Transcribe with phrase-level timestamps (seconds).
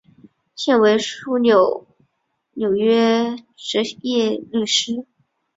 [0.55, 0.97] 现为
[1.43, 1.85] 纽
[2.73, 5.05] 约执业律师。